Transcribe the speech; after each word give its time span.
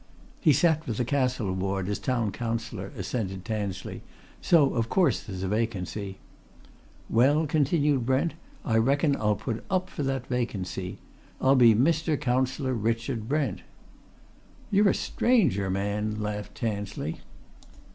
"He 0.39 0.51
sat 0.51 0.83
for 0.83 0.93
the 0.93 1.05
Castle 1.05 1.53
Ward, 1.53 1.87
as 1.87 1.99
Town 1.99 2.31
Councillor," 2.31 2.91
assented 2.97 3.45
Tansley. 3.45 4.01
"So 4.41 4.73
of 4.73 4.89
course 4.89 5.21
there's 5.21 5.43
a 5.43 5.47
vacancy." 5.47 6.17
"Well," 7.07 7.45
continued 7.45 8.03
Brent, 8.03 8.33
"I 8.65 8.77
reckon 8.79 9.15
I'll 9.15 9.35
put 9.35 9.63
up 9.69 9.91
for 9.91 10.01
that 10.01 10.25
vacancy. 10.25 10.97
I'll 11.39 11.53
be 11.53 11.75
Mr. 11.75 12.19
Councillor 12.19 12.73
Richard 12.73 13.29
Brent!" 13.29 13.61
"You're 14.71 14.89
a 14.89 14.95
stranger, 14.95 15.69
man!" 15.69 16.19
laughed 16.19 16.55
Tansley. 16.55 17.19